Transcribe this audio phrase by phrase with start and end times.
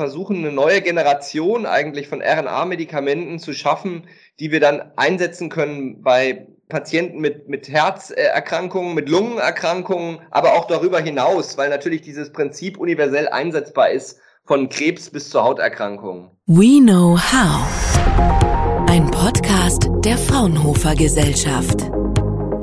[0.00, 4.04] versuchen, eine neue Generation eigentlich von RNA-Medikamenten zu schaffen,
[4.38, 11.00] die wir dann einsetzen können bei Patienten mit, mit Herzerkrankungen, mit Lungenerkrankungen, aber auch darüber
[11.00, 16.30] hinaus, weil natürlich dieses Prinzip universell einsetzbar ist, von Krebs bis zur Hauterkrankung.
[16.46, 18.88] We Know How.
[18.88, 21.90] Ein Podcast der Fraunhofer Gesellschaft.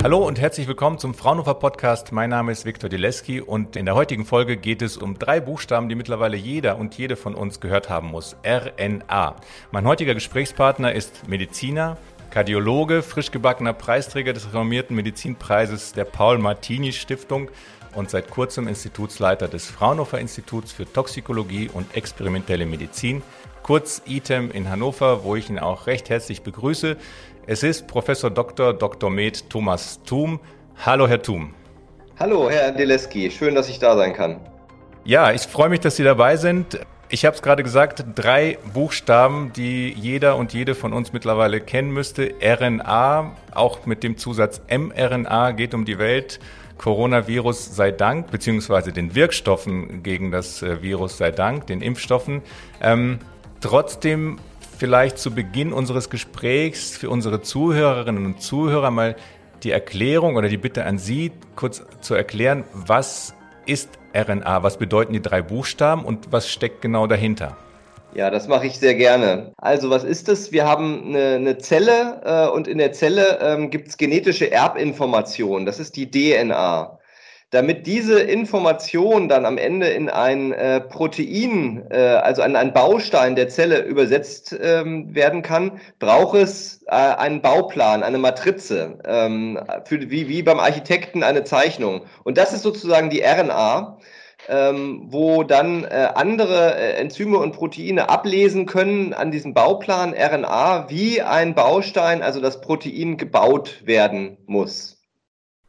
[0.08, 2.14] Hallo und herzlich willkommen zum Fraunhofer Podcast.
[2.14, 5.90] Mein Name ist Viktor Dileski und in der heutigen Folge geht es um drei Buchstaben,
[5.90, 8.38] die mittlerweile jeder und jede von uns gehört haben muss.
[8.46, 9.36] RNA.
[9.72, 11.98] Mein heutiger Gesprächspartner ist Mediziner,
[12.30, 17.52] Kardiologe, frisch gebackener Preisträger des renommierten Medizinpreises der Paul-Martini-Stiftung
[17.94, 23.23] und seit kurzem Institutsleiter des Fraunhofer Instituts für Toxikologie und experimentelle Medizin,
[23.62, 26.95] kurz ITEM in Hannover, wo ich ihn auch recht herzlich begrüße.
[27.50, 28.74] Es ist Professor Dr.
[28.74, 29.10] Dr.
[29.10, 30.42] Med Thomas Thum.
[30.86, 31.54] Hallo, Herr Thum.
[32.20, 33.32] Hallo, Herr Deleski.
[33.32, 34.42] Schön, dass ich da sein kann.
[35.06, 36.78] Ja, ich freue mich, dass Sie dabei sind.
[37.08, 41.92] Ich habe es gerade gesagt, drei Buchstaben, die jeder und jede von uns mittlerweile kennen
[41.92, 42.34] müsste.
[42.44, 46.42] RNA, auch mit dem Zusatz mRNA geht um die Welt.
[46.78, 52.42] Coronavirus sei Dank, beziehungsweise den Wirkstoffen gegen das äh, Virus sei Dank, den Impfstoffen.
[52.82, 53.20] Ähm,
[53.61, 54.38] trotzdem
[54.77, 59.16] vielleicht zu Beginn unseres Gesprächs für unsere Zuhörerinnen und Zuhörer mal
[59.64, 63.33] die Erklärung oder die Bitte an Sie, kurz zu erklären, was
[63.66, 67.58] ist RNA, was bedeuten die drei Buchstaben und was steckt genau dahinter?
[68.14, 69.52] Ja, das mache ich sehr gerne.
[69.58, 70.52] Also was ist es?
[70.52, 75.66] Wir haben eine, eine Zelle äh, und in der Zelle ähm, gibt es genetische Erbinformation.
[75.66, 76.97] Das ist die DNA.
[77.52, 83.38] Damit diese Information dann am Ende in ein äh, Protein, äh, also an einen Baustein
[83.38, 90.09] der Zelle übersetzt ähm, werden kann, braucht es äh, einen Bauplan, eine Matrize, ähm, für,
[90.09, 92.02] wie, wie beim Architekten eine Zeichnung.
[92.26, 93.98] Und das ist sozusagen die RNA.
[94.50, 100.89] Ähm, wo dann äh, andere äh, Enzyme und Proteine ablesen können an diesem Bauplan RNA,
[100.89, 104.97] wie ein Baustein, also das Protein gebaut werden muss.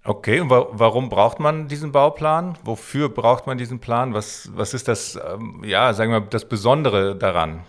[0.04, 2.56] Okay, und wa warum braucht man diesen Bauplan?
[2.64, 4.14] Wofür braucht man diesen Plan?
[4.14, 7.64] Was, was ist das, ähm, ja, sagen wir das Besondere daran?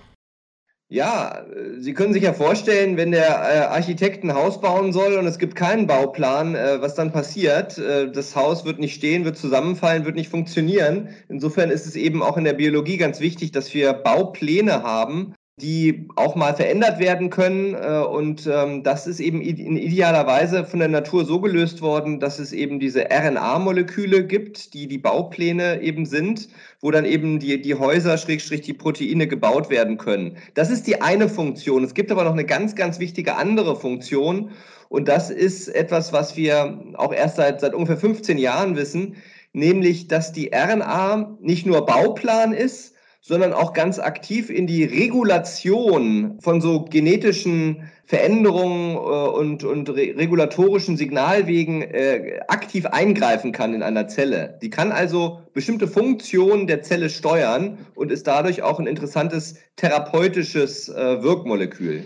[0.91, 1.45] Ja,
[1.77, 5.37] Sie können sich ja vorstellen, wenn der äh, Architekt ein Haus bauen soll und es
[5.37, 7.77] gibt keinen Bauplan, äh, was dann passiert.
[7.77, 11.09] Äh, das Haus wird nicht stehen, wird zusammenfallen, wird nicht funktionieren.
[11.27, 16.07] Insofern ist es eben auch in der Biologie ganz wichtig, dass wir Baupläne haben, die
[16.15, 17.75] auch mal verändert werden können.
[17.75, 22.19] Äh, und ähm, das ist eben in idealer Weise von der Natur so gelöst worden,
[22.19, 26.49] dass es eben diese RNA-Moleküle gibt, die die Baupläne eben sind,
[26.81, 30.37] wo dann eben die, die Häuser, Schrägstrich, die Proteine gebaut werden können.
[30.53, 31.83] Das ist die eine Funktion.
[31.83, 34.51] Es gibt aber noch eine ganz, ganz wichtige andere Funktion.
[34.89, 39.15] Und das ist etwas, was wir auch erst seit, seit ungefähr 15 Jahren wissen,
[39.53, 46.39] nämlich, dass die RNA nicht nur Bauplan ist, sondern auch ganz aktiv in die Regulation
[46.41, 53.83] von so genetischen Veränderungen äh, und, und re regulatorischen Signalwegen äh, aktiv eingreifen kann in
[53.83, 54.57] einer Zelle.
[54.61, 60.89] Die kann also bestimmte Funktionen der Zelle steuern und ist dadurch auch ein interessantes therapeutisches
[60.89, 62.05] äh, Wirkmolekül.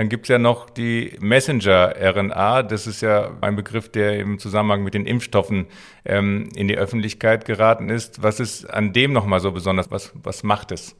[0.00, 2.62] Dann gibt es ja noch die Messenger-RNA.
[2.62, 5.66] Das ist ja ein Begriff, der im Zusammenhang mit den Impfstoffen
[6.06, 8.22] ähm, in die Öffentlichkeit geraten ist.
[8.22, 9.90] Was ist an dem nochmal so besonders?
[9.90, 10.96] Was, was macht es?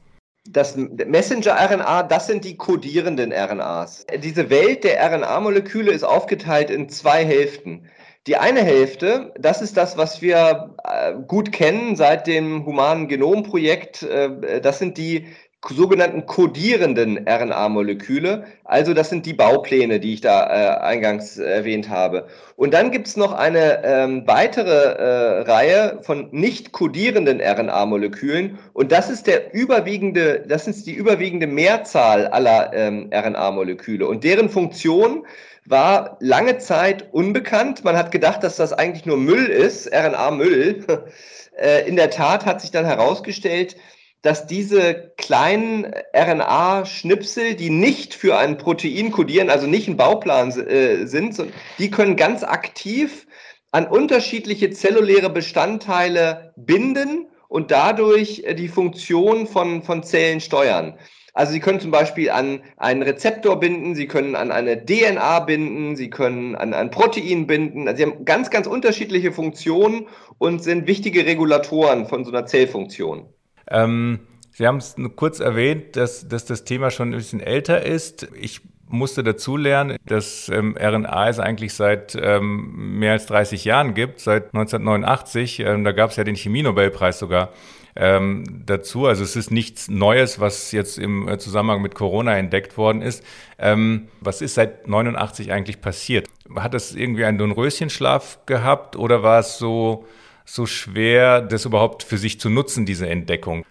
[0.47, 4.05] Das Messenger-RNA, das sind die kodierenden RNAs.
[4.21, 7.87] Diese Welt der RNA-Moleküle ist aufgeteilt in zwei Hälften.
[8.27, 14.03] Die eine Hälfte, das ist das, was wir äh, gut kennen seit dem humanen Genomprojekt.
[14.03, 15.25] Äh, das sind die
[15.69, 18.45] sogenannten kodierenden RNA-Moleküle.
[18.63, 22.27] Also das sind die Baupläne, die ich da äh, eingangs erwähnt habe.
[22.55, 28.57] Und dann gibt es noch eine ähm, weitere äh, Reihe von nicht kodierenden RNA-Molekülen.
[28.73, 34.07] Und das ist der überwiegende, das ist die überwiegende Mehrzahl aller ähm, RNA-Moleküle.
[34.07, 35.25] Und deren Funktion
[35.65, 37.83] war lange Zeit unbekannt.
[37.83, 40.85] Man hat gedacht, dass das eigentlich nur Müll ist, RNA-Müll.
[41.57, 43.75] Äh, in der Tat hat sich dann herausgestellt,
[44.21, 51.07] dass diese kleinen RNA-Schnipsel, die nicht für ein Protein kodieren, also nicht ein Bauplan äh,
[51.07, 51.41] sind,
[51.79, 53.27] die können ganz aktiv
[53.71, 60.97] an unterschiedliche zelluläre Bestandteile binden und dadurch äh, die Funktion von, von Zellen steuern.
[61.33, 65.95] Also Sie können zum Beispiel an einen Rezeptor binden, Sie können an eine DNA binden,
[65.95, 67.87] Sie können an ein Protein binden.
[67.87, 70.07] Also Sie haben ganz, ganz unterschiedliche Funktionen
[70.37, 73.33] und sind wichtige Regulatoren von so einer Zellfunktion.
[73.71, 74.19] Ähm,
[74.53, 78.27] Sie haben es kurz erwähnt, dass, dass das Thema schon ein bisschen älter ist.
[78.39, 83.93] Ich musste dazu lernen, dass ähm, RNA es eigentlich seit ähm, mehr als 30 Jahren
[83.93, 85.61] gibt, seit 1989.
[85.61, 87.53] Ähm, da gab es ja den Chemie-Nobelpreis sogar
[87.95, 89.07] ähm, dazu.
[89.07, 93.23] Also es ist nichts Neues, was jetzt im äh, Zusammenhang mit Corona entdeckt worden ist.
[93.57, 96.27] Ähm, was ist seit 89 eigentlich passiert?
[96.55, 100.05] Hat es irgendwie einen Dornröschenschlaf gehabt oder war es so,
[100.45, 103.65] so schwer, das überhaupt für sich zu nutzen, diese Entdeckung?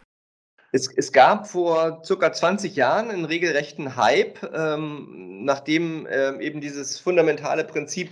[0.72, 6.99] Es, es, gab vor circa 20 Jahren einen regelrechten Hype, ähm, nachdem ähm, eben dieses
[6.99, 8.11] fundamentale Prinzip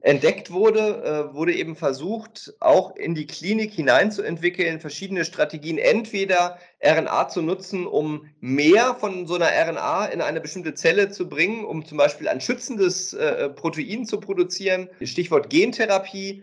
[0.00, 7.28] entdeckt wurde, äh, wurde eben versucht, auch in die Klinik hineinzuentwickeln, verschiedene Strategien, entweder RNA
[7.28, 11.84] zu nutzen, um mehr von so einer RNA in eine bestimmte Zelle zu bringen, um
[11.84, 16.42] zum Beispiel ein schützendes äh, Protein zu produzieren, Stichwort Gentherapie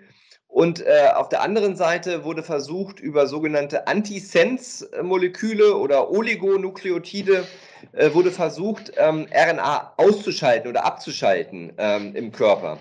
[0.53, 7.47] und äh, auf der anderen Seite wurde versucht, über sogenannte Antisens-Moleküle oder Oligonukleotide
[7.93, 12.77] äh, wurde versucht, ähm, RNA auszuschalten oder abzuschalten ähm, im Körper.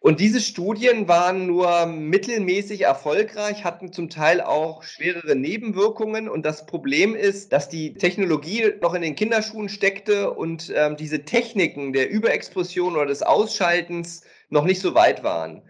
[0.00, 6.30] Und diese Studien waren nur mittelmäßig erfolgreich, hatten zum Teil auch schwerere Nebenwirkungen.
[6.30, 11.26] Und das Problem ist, dass die Technologie noch in den Kinderschuhen steckte und ähm, diese
[11.26, 15.62] Techniken der Überexpression oder des Ausschaltens noch nicht so weit waren.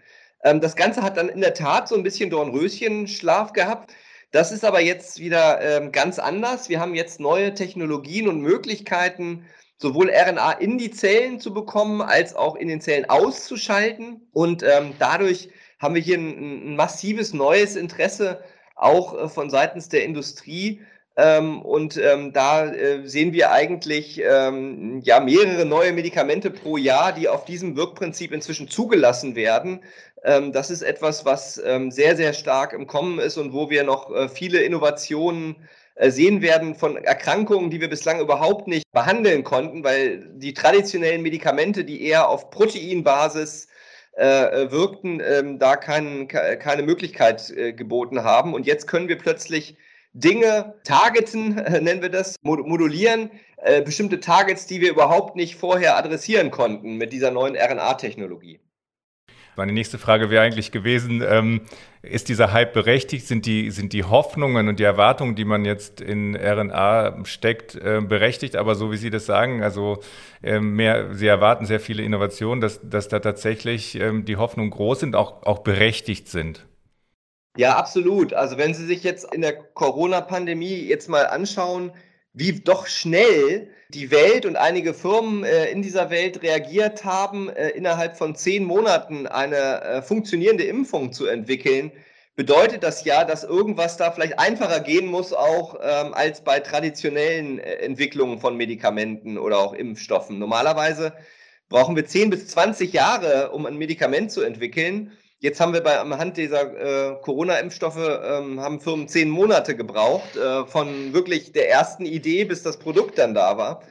[0.43, 3.93] Ähm, das Ganze hat dann in der Tat so ein bisschen Dornröschenschlaf gehabt.
[4.31, 6.67] Das ist aber jetzt wieder ähm, ganz anders.
[6.69, 9.45] Wir haben jetzt neue Technologien und Möglichkeiten,
[9.77, 14.27] sowohl RNA in die Zellen zu bekommen, als auch in den Zellen auszuschalten.
[14.31, 15.49] Und ähm, dadurch
[15.79, 18.43] haben wir hier ein, ein massives neues Interesse
[18.75, 20.81] auch äh, von seitens der Industrie,
[21.15, 27.11] ähm, und ähm, da äh, sehen wir eigentlich ähm, ja mehrere neue Medikamente pro Jahr,
[27.13, 29.81] die auf diesem Wirkprinzip inzwischen zugelassen werden.
[30.23, 33.83] Ähm, das ist etwas, was ähm, sehr, sehr stark im Kommen ist und wo wir
[33.83, 35.55] noch äh, viele Innovationen
[35.95, 41.21] äh, sehen werden von Erkrankungen, die wir bislang überhaupt nicht behandeln konnten, weil die traditionellen
[41.21, 43.67] Medikamente, die eher auf Proteinbasis
[44.13, 48.55] äh, wirkten, ähm, da kein, keine Möglichkeit äh, geboten haben.
[48.55, 49.75] Und jetzt können wir plötzlich
[50.13, 56.51] Dinge targeten, nennen wir das, modulieren, äh, bestimmte Targets, die wir überhaupt nicht vorher adressieren
[56.51, 58.59] konnten mit dieser neuen RNA-Technologie.
[59.55, 61.61] Meine nächste Frage wäre eigentlich gewesen, ähm,
[62.01, 63.27] ist dieser Hype berechtigt?
[63.27, 68.01] Sind die, sind die Hoffnungen und die Erwartungen, die man jetzt in RNA steckt, äh,
[68.01, 68.55] berechtigt?
[68.55, 69.99] Aber so wie Sie das sagen, also
[70.41, 75.01] äh, mehr, Sie erwarten sehr viele Innovationen, dass, dass da tatsächlich ähm, die Hoffnungen groß
[75.01, 76.65] sind, auch, auch berechtigt sind.
[77.55, 78.33] Ja, absolut.
[78.33, 81.91] Also wenn Sie sich jetzt in der Corona-Pandemie jetzt mal anschauen,
[82.33, 87.69] wie doch schnell die Welt und einige Firmen äh, in dieser Welt reagiert haben, äh,
[87.69, 91.91] innerhalb von zehn Monaten eine äh, funktionierende Impfung zu entwickeln,
[92.35, 97.59] bedeutet das ja, dass irgendwas da vielleicht einfacher gehen muss, auch ähm, als bei traditionellen
[97.59, 100.39] äh, Entwicklungen von Medikamenten oder auch Impfstoffen.
[100.39, 101.13] Normalerweise
[101.69, 105.11] brauchen wir zehn bis zwanzig Jahre, um ein Medikament zu entwickeln.
[105.43, 106.61] Jetzt haben wir bei anhand dieser
[107.11, 112.63] äh, Corona-Impfstoffe ähm, haben Firmen zehn Monate gebraucht, äh, von wirklich der ersten Idee bis
[112.63, 113.83] das Produkt dann da war.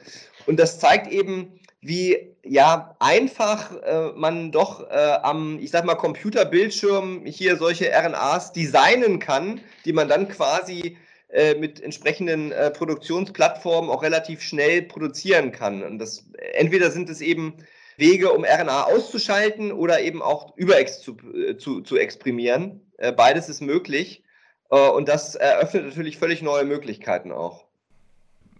[0.47, 5.93] Und das zeigt eben, wie ja einfach äh, man doch äh, am, ich sag mal,
[5.93, 10.97] Computerbildschirm hier solche RNAs designen kann, die man dann quasi
[11.29, 15.83] äh, mit entsprechenden äh, Produktionsplattformen auch relativ schnell produzieren kann.
[15.83, 17.53] Und das entweder sind es eben
[17.97, 22.81] Wege, um RNA auszuschalten oder eben auch überex zu, äh, zu, zu exprimieren.
[22.97, 24.23] Äh, beides ist möglich.
[24.69, 27.65] Äh, und das eröffnet natürlich völlig neue Möglichkeiten auch.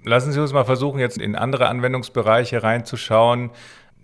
[0.06, 3.52] Lassen Sie uns mal versuchen, jetzt in andere Anwendungsbereiche reinzuschauen.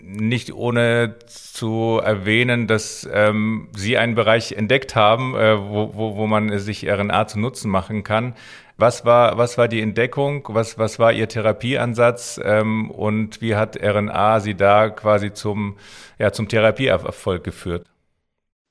[0.01, 6.25] Nicht ohne zu erwähnen, dass ähm, Sie einen Bereich entdeckt haben, äh, wo, wo, wo
[6.25, 8.33] man sich RNA zu Nutzen machen kann.
[8.79, 10.47] Was war, was war die Entdeckung?
[10.47, 12.39] Was, was war Ihr Therapieansatz?
[12.41, 15.77] Ähm, und wie hat RNA Sie da quasi zum,
[16.17, 17.85] ja, zum Therapieerfolg geführt?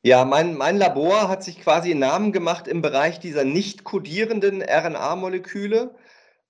[0.03, 4.63] Ja, mein, mein Labor hat sich quasi einen Namen gemacht im Bereich dieser nicht kodierenden
[4.63, 5.95] RNA-Moleküle.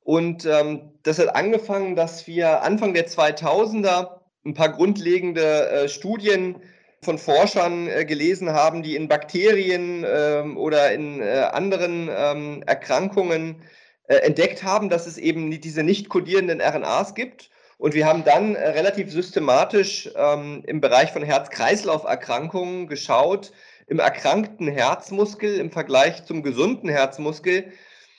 [0.05, 6.62] Und ähm, das hat angefangen, dass wir Anfang der 2000er ein paar grundlegende äh, Studien
[7.02, 13.62] von Forschern äh, gelesen haben, die in Bakterien ähm, oder in äh, anderen ähm, Erkrankungen
[14.09, 17.50] äh, entdeckt haben, dass es eben diese nicht kodierenden RNAs gibt.
[17.78, 23.52] Und wir haben dann äh, relativ systematisch ähm, im Bereich von Herz-Kreislauf-Erkrankungen geschaut,
[23.87, 27.73] im erkrankten Herzmuskel im Vergleich zum gesunden Herzmuskel,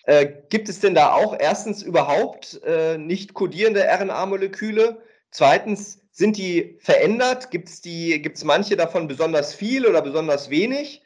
[0.10, 5.04] äh, gibt es denn da auch erstens überhaupt äh, nicht kodierende RNA-Moleküle?
[5.30, 7.50] Zweitens, sind die verändert?
[7.50, 11.02] Gibt es gibt's manche davon besonders viel oder besonders wenig?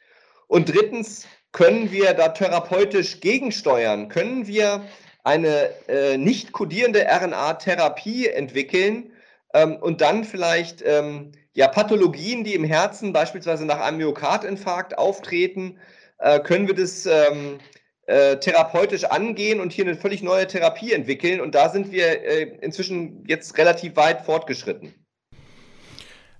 [0.48, 4.10] Und drittens, können wir da therapeutisch gegensteuern?
[4.10, 4.84] Können wir
[5.24, 9.12] eine äh, nicht kodierende RNA-Therapie entwickeln
[9.54, 15.80] ähm, und dann vielleicht ähm, ja, Pathologien, die im Herzen beispielsweise nach einem Myokardinfarkt auftreten,
[16.18, 17.60] äh, können wir das ähm,
[18.08, 21.40] äh, therapeutisch angehen und hier eine völlig neue Therapie entwickeln.
[21.40, 25.03] Und da sind wir äh, inzwischen jetzt relativ weit fortgeschritten.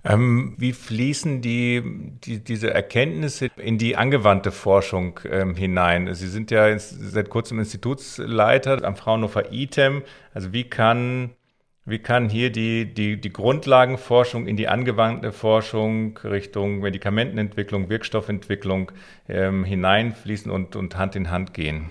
[0.04, 1.82] Ähm, wie fließen die,
[2.24, 6.12] die, diese Erkenntnisse in die angewandte Forschung ähm, hinein?
[6.14, 10.02] Sie sind ja seit kurzem Institutsleiter am Fraunhofer ITEM.
[10.34, 11.30] Also wie kann,
[11.86, 18.92] wie kann hier die, die, die Grundlagenforschung in die angewandte Forschung Richtung Medikamentenentwicklung, Wirkstoffentwicklung
[19.26, 21.88] ähm, hineinfließen und, und Hand in Hand gehen?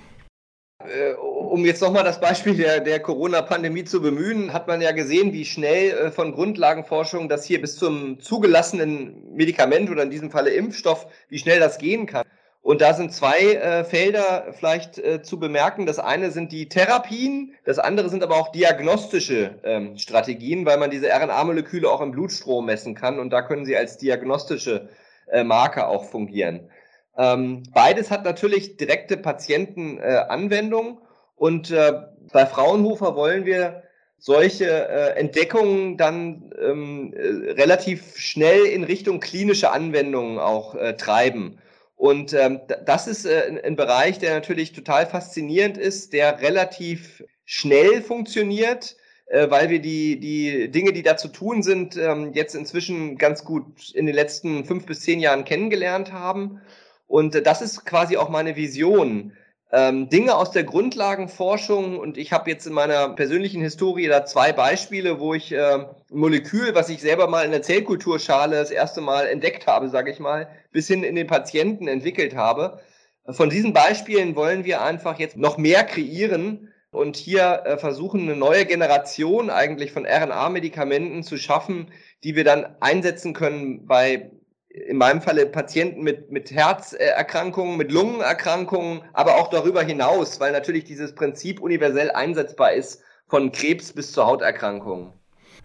[1.54, 5.46] Um jetzt nochmal das Beispiel der, der Corona-Pandemie zu bemühen, hat man ja gesehen, wie
[5.46, 11.06] schnell äh, von Grundlagenforschung das hier bis zum zugelassenen Medikament oder in diesem Falle Impfstoff,
[11.30, 12.26] wie schnell das gehen kann.
[12.64, 15.86] Und da sind zwei äh, Felder vielleicht äh, zu bemerken.
[15.86, 20.90] Das eine sind die Therapien, das andere sind aber auch diagnostische ähm, Strategien, weil man
[20.90, 24.90] diese RNA-Moleküle auch im Blutstrom messen kann und da können sie als diagnostische
[25.28, 26.72] äh, Marker auch fungieren.
[27.16, 30.98] Ähm, beides hat natürlich direkte Patientenanwendung
[31.44, 31.92] und äh,
[32.32, 33.84] bei Fraunhofer wollen wir
[34.18, 41.60] solche äh, Entdeckungen dann ähm, äh, relativ schnell in Richtung klinische Anwendungen auch äh, treiben.
[41.98, 48.02] Und ähm, das ist äh, ein Bereich, der natürlich total faszinierend ist, der relativ schnell
[48.02, 48.96] funktioniert,
[49.26, 53.44] äh, weil wir die, die Dinge, die da zu tun sind, ähm, jetzt inzwischen ganz
[53.44, 56.62] gut in den letzten fünf bis zehn Jahren kennengelernt haben.
[57.08, 59.34] Und äh, das ist quasi auch meine Vision.
[59.76, 64.54] Ähm, Dinge aus der Grundlagenforschung und ich habe jetzt in meiner persönlichen Historie da zwei
[64.54, 69.02] Beispiele, wo ich äh, ein Molekül, was ich selber mal in der Zellkulturschale das erste
[69.02, 72.82] Mal entdeckt habe, sage ich mal, bis hin in den Patienten entwickelt habe.
[73.28, 78.36] Von diesen Beispielen wollen wir einfach jetzt noch mehr kreieren und hier äh, versuchen, eine
[78.36, 81.92] neue Generation eigentlich von RNA-Medikamenten zu schaffen,
[82.24, 84.30] die wir dann einsetzen können bei
[84.74, 90.84] in meinem Falle Patienten mit, mit Herzerkrankungen, mit Lungenerkrankungen, aber auch darüber hinaus, weil natürlich
[90.84, 95.14] dieses Prinzip universell einsetzbar ist, von Krebs bis zu Hauterkrankungen.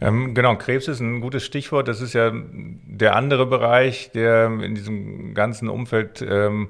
[0.01, 1.89] Ähm, genau, Krebs ist ein gutes Stichwort.
[1.89, 6.69] Das ist ja der andere Bereich, der in diesem ganzen Umfeld ähm,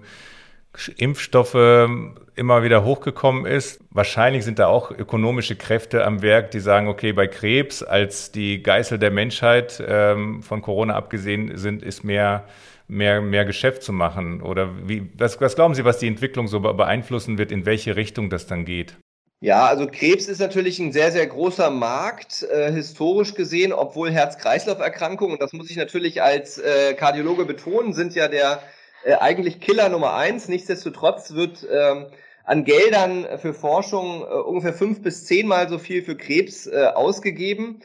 [0.96, 1.88] Impfstoffe
[2.34, 3.80] immer wieder hochgekommen ist.
[3.90, 8.62] Wahrscheinlich sind da auch ökonomische Kräfte am Werk, die sagen, okay, bei Krebs als die
[8.62, 12.44] Geißel der Menschheit ähm, von Corona abgesehen sind, ist mehr,
[12.86, 14.40] mehr, mehr Geschäft zu machen.
[14.40, 18.30] Oder wie, was, was glauben Sie, was die Entwicklung so beeinflussen wird, in welche Richtung
[18.30, 18.96] das dann geht?
[19.40, 25.34] Ja, also Krebs ist natürlich ein sehr, sehr großer Markt, äh, historisch gesehen, obwohl Herz-Kreislauf-Erkrankungen,
[25.34, 28.60] und das muss ich natürlich als äh, Kardiologe betonen, sind ja der
[29.04, 30.48] äh, eigentlich Killer Nummer eins.
[30.48, 32.06] Nichtsdestotrotz wird ähm,
[32.44, 37.80] an Geldern für Forschung äh, ungefähr fünf bis zehnmal so viel für Krebs äh, ausgegeben.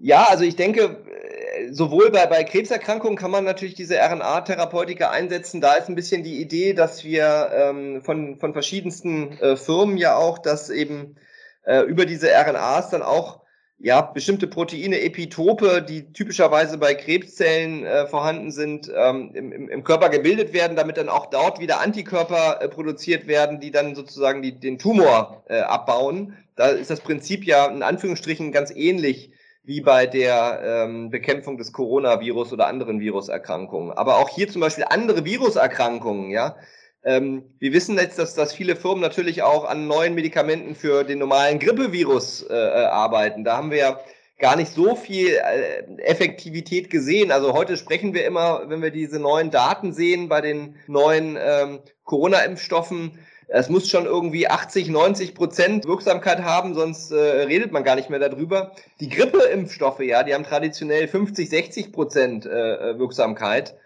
[0.00, 5.60] Ja, also ich denke, äh, sowohl bei, bei Krebserkrankungen kann man natürlich diese RNA-Therapeutika einsetzen.
[5.60, 10.16] Da ist ein bisschen die Idee, dass wir ähm, von, von verschiedensten äh, Firmen ja
[10.16, 11.16] auch, dass eben
[11.64, 13.43] äh, über diese RNAs dann auch
[13.78, 20.08] ja, bestimmte Proteine, Epitope, die typischerweise bei Krebszellen äh, vorhanden sind, ähm, im, im, Körper
[20.08, 24.58] gebildet werden, damit dann auch dort wieder Antikörper äh, produziert werden, die dann sozusagen die,
[24.58, 26.36] den Tumor äh, abbauen.
[26.56, 29.32] Da ist das Prinzip ja in Anführungsstrichen ganz ähnlich
[29.64, 33.92] wie bei der ähm, Bekämpfung des Coronavirus oder anderen Viruserkrankungen.
[33.92, 36.56] Aber auch hier zum Beispiel andere Viruserkrankungen, ja,
[37.04, 41.18] ähm, wir wissen jetzt, dass, dass viele Firmen natürlich auch an neuen Medikamenten für den
[41.18, 43.44] normalen Grippevirus äh, äh, arbeiten.
[43.44, 44.00] Da haben wir ja
[44.38, 47.30] gar nicht so viel äh, Effektivität gesehen.
[47.30, 51.80] Also heute sprechen wir immer, wenn wir diese neuen Daten sehen bei den neuen ähm,
[52.04, 53.18] Corona-Impfstoffen,
[53.48, 58.08] es muss schon irgendwie 80, 90 Prozent Wirksamkeit haben, sonst äh, redet man gar nicht
[58.08, 58.72] mehr darüber.
[59.00, 62.50] Die Grippeimpfstoffe, ja, die haben traditionell 50, 60 Prozent äh,
[62.90, 63.76] äh Wirksamkeit.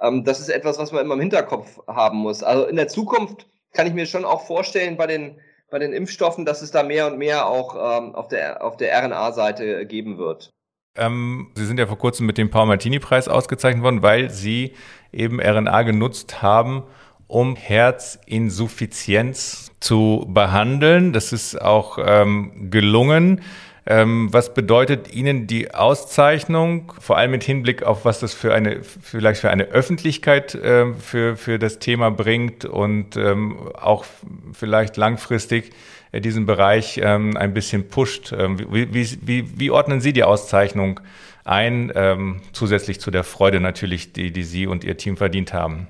[0.00, 2.42] Ähm, das ist etwas, was man immer im Hinterkopf haben muss.
[2.42, 5.38] Also in der Zukunft kann ich mir schon auch vorstellen bei den,
[5.70, 9.04] bei den Impfstoffen, dass es da mehr und mehr auch ähm, auf der, auf der
[9.04, 10.50] RNA-Seite geben wird.
[10.96, 14.74] Ähm, Sie sind ja vor kurzem mit dem Paul-Martini-Preis ausgezeichnet worden, weil Sie
[15.12, 16.84] eben RNA genutzt haben,
[17.26, 21.12] um Herzinsuffizienz zu behandeln.
[21.12, 23.42] Das ist auch ähm, gelungen.
[23.90, 28.82] Ähm, was bedeutet Ihnen die Auszeichnung, vor allem mit Hinblick auf was das für eine,
[28.82, 34.04] vielleicht für eine Öffentlichkeit äh, für, für das Thema bringt und ähm, auch
[34.52, 35.70] vielleicht langfristig
[36.12, 38.30] äh, diesen Bereich ähm, ein bisschen pusht?
[38.38, 41.00] Ähm, wie, wie, wie, wie ordnen Sie die Auszeichnung
[41.44, 45.88] ein, ähm, zusätzlich zu der Freude natürlich, die, die Sie und Ihr Team verdient haben?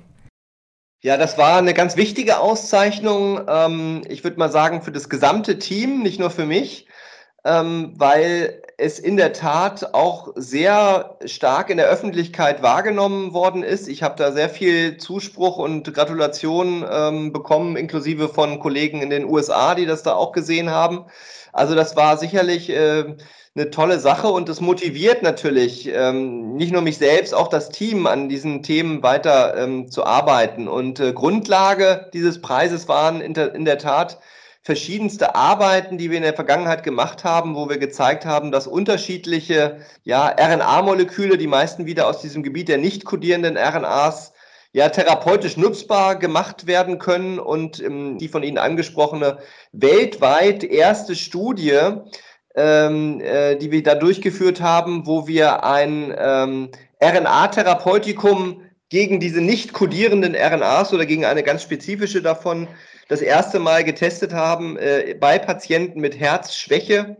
[1.01, 3.41] Ja, das war eine ganz wichtige Auszeichnung.
[3.45, 6.87] Ähm, ich würde mal sagen, für das gesamte Team, nicht nur für mich.
[7.45, 13.87] Ähm, weil es in der Tat auch sehr stark in der Öffentlichkeit wahrgenommen worden ist.
[13.87, 19.25] Ich habe da sehr viel Zuspruch und Gratulation ähm, bekommen, inklusive von Kollegen in den
[19.25, 21.05] USA, die das da auch gesehen haben.
[21.51, 23.15] Also das war sicherlich äh,
[23.55, 28.07] eine tolle Sache und es motiviert natürlich ähm, nicht nur mich selbst, auch das Team
[28.07, 30.67] an diesen Themen weiter ähm, zu arbeiten.
[30.67, 34.19] Und äh, Grundlage dieses Preises waren in der, in der Tat
[34.61, 39.79] verschiedenste Arbeiten, die wir in der Vergangenheit gemacht haben, wo wir gezeigt haben, dass unterschiedliche
[40.03, 44.33] ja, RNA-Moleküle, die meisten wieder aus diesem Gebiet der nicht kodierenden RNAs,
[44.71, 47.39] ja, therapeutisch nutzbar gemacht werden können.
[47.39, 49.39] Und ähm, die von Ihnen angesprochene
[49.71, 51.79] weltweit erste Studie,
[52.55, 56.69] ähm, äh, die wir da durchgeführt haben, wo wir ein ähm,
[57.01, 62.67] RNA-Therapeutikum gegen diese nicht kodierenden RNAs oder gegen eine ganz spezifische davon
[63.09, 67.17] das erste Mal getestet haben äh, bei Patienten mit Herzschwäche.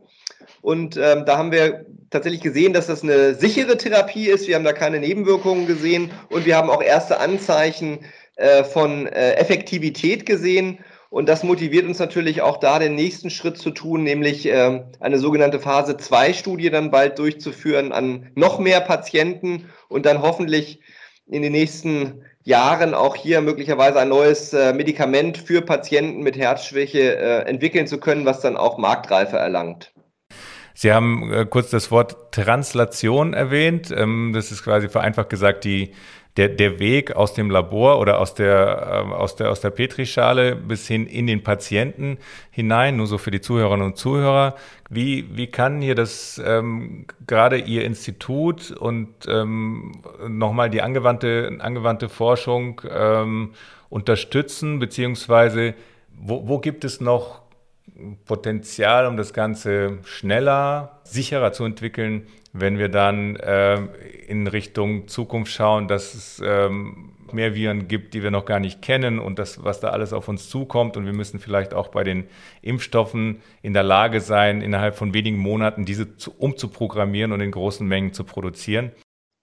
[0.62, 4.48] Und ähm, da haben wir tatsächlich gesehen, dass das eine sichere Therapie ist.
[4.48, 8.00] Wir haben da keine Nebenwirkungen gesehen und wir haben auch erste Anzeichen
[8.36, 10.80] äh, von äh, Effektivität gesehen.
[11.10, 15.18] Und das motiviert uns natürlich auch da den nächsten Schritt zu tun, nämlich äh, eine
[15.18, 20.82] sogenannte Phase 2 Studie dann bald durchzuführen an noch mehr Patienten und dann hoffentlich
[21.26, 27.16] in den nächsten Jahren auch hier möglicherweise ein neues äh, Medikament für Patienten mit Herzschwäche
[27.16, 29.94] äh, entwickeln zu können, was dann auch Marktreife erlangt.
[30.74, 33.94] Sie haben äh, kurz das Wort Translation erwähnt.
[33.96, 35.94] Ähm, das ist quasi vereinfacht gesagt die
[36.38, 40.56] der, der Weg aus dem Labor oder aus der, äh, aus der, aus der Petrischale
[40.56, 42.18] bis hin in den Patienten
[42.52, 44.56] hinein, nur so für die Zuhörerinnen und Zuhörer.
[44.90, 52.10] Wie, wie kann hier das ähm, gerade Ihr Institut und ähm, nochmal die angewandte, angewandte
[52.10, 53.54] Forschung ähm,
[53.90, 55.74] unterstützen, beziehungsweise
[56.22, 57.42] wo, wo gibt es noch
[58.26, 63.80] Potenzial, um das Ganze schneller, sicherer zu entwickeln, wenn wir dann äh,
[64.28, 68.82] in Richtung Zukunft schauen, dass es ähm, mehr Viren gibt, die wir noch gar nicht
[68.82, 70.98] kennen und das, was da alles auf uns zukommt.
[70.98, 72.28] Und wir müssen vielleicht auch bei den
[72.62, 77.88] Impfstoffen in der Lage sein, innerhalb von wenigen Monaten diese zu, umzuprogrammieren und in großen
[77.88, 78.92] Mengen zu produzieren.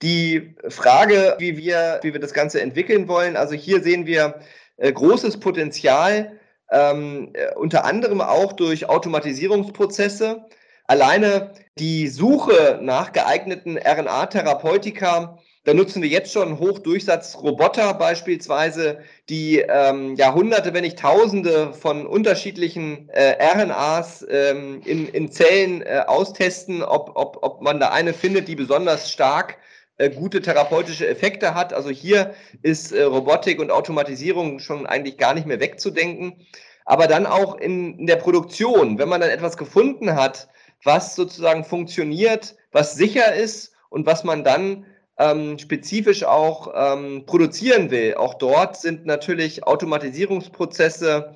[0.02, 4.40] Die Frage, wie wir, wie wir das Ganze entwickeln wollen, also hier sehen wir
[4.76, 6.38] äh, großes Potenzial,
[6.70, 10.44] ähm, äh, unter anderem auch durch Automatisierungsprozesse.
[10.88, 20.14] Alleine die Suche nach geeigneten RNA-Therapeutika, da nutzen wir jetzt schon Hochdurchsatzroboter beispielsweise, die ähm,
[20.14, 26.84] ja hunderte, wenn nicht tausende von unterschiedlichen äh, RNAs ähm, in, in Zellen äh, austesten,
[26.84, 29.58] ob, ob, ob man da eine findet, die besonders stark
[29.98, 31.72] äh, gute therapeutische Effekte hat.
[31.72, 36.46] Also hier ist äh, Robotik und Automatisierung schon eigentlich gar nicht mehr wegzudenken.
[36.84, 40.48] Aber dann auch in, in der Produktion, wenn man dann etwas gefunden hat,
[40.84, 44.86] was sozusagen funktioniert, was sicher ist und was man dann
[45.18, 48.14] ähm, spezifisch auch ähm, produzieren will.
[48.14, 51.34] Auch dort sind natürlich Automatisierungsprozesse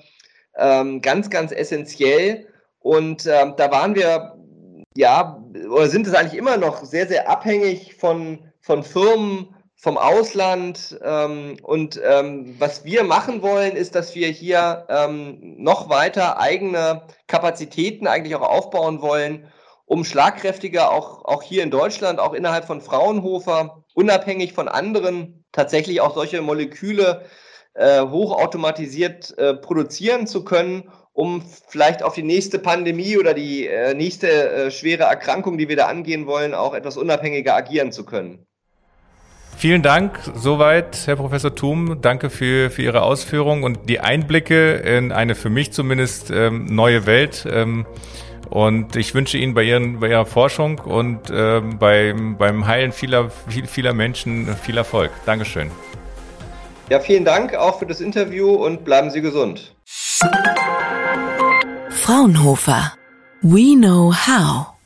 [0.57, 2.46] ähm, ganz, ganz essentiell.
[2.81, 4.37] Und ähm, da waren wir,
[4.96, 11.01] ja, oder sind es eigentlich immer noch sehr, sehr abhängig von, von Firmen, vom Ausland.
[11.03, 17.03] Ähm, und ähm, was wir machen wollen, ist, dass wir hier ähm, noch weiter eigene
[17.27, 19.51] Kapazitäten eigentlich auch aufbauen wollen,
[19.87, 26.01] um schlagkräftiger auch, auch hier in Deutschland, auch innerhalb von Fraunhofer, unabhängig von anderen, tatsächlich
[26.01, 27.25] auch solche Moleküle
[27.75, 33.95] äh, hochautomatisiert äh, produzieren zu können, um vielleicht auf die nächste Pandemie oder die äh,
[33.95, 38.47] nächste äh, schwere Erkrankung, die wir da angehen wollen, auch etwas unabhängiger agieren zu können.
[39.61, 41.99] Vielen Dank soweit, Herr Professor Thum.
[42.01, 47.05] Danke für, für Ihre Ausführungen und die Einblicke in eine für mich zumindest ähm, neue
[47.05, 47.46] Welt.
[47.46, 47.85] Ähm,
[48.49, 53.29] und ich wünsche Ihnen bei, Ihren, bei Ihrer Forschung und ähm, beim, beim Heilen vieler,
[53.49, 55.11] viel, vieler Menschen viel Erfolg.
[55.27, 55.70] Dankeschön.
[56.88, 59.75] Ja, vielen Dank auch für das Interview und bleiben Sie gesund.
[61.90, 62.94] Fraunhofer.
[63.42, 64.80] We know how.